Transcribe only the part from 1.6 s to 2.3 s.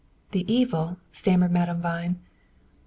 Vine.